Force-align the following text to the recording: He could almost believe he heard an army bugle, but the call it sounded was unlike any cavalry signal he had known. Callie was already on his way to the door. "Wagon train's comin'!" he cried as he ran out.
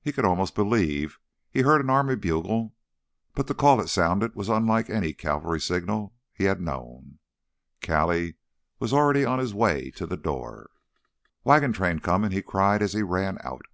He 0.00 0.12
could 0.12 0.24
almost 0.24 0.54
believe 0.54 1.18
he 1.50 1.60
heard 1.60 1.82
an 1.82 1.90
army 1.90 2.16
bugle, 2.16 2.74
but 3.34 3.48
the 3.48 3.54
call 3.54 3.82
it 3.82 3.88
sounded 3.88 4.34
was 4.34 4.48
unlike 4.48 4.88
any 4.88 5.12
cavalry 5.12 5.60
signal 5.60 6.14
he 6.32 6.44
had 6.44 6.58
known. 6.58 7.18
Callie 7.86 8.36
was 8.78 8.94
already 8.94 9.26
on 9.26 9.38
his 9.40 9.52
way 9.52 9.90
to 9.90 10.06
the 10.06 10.16
door. 10.16 10.70
"Wagon 11.44 11.74
train's 11.74 12.00
comin'!" 12.00 12.32
he 12.32 12.40
cried 12.40 12.80
as 12.80 12.94
he 12.94 13.02
ran 13.02 13.36
out. 13.44 13.66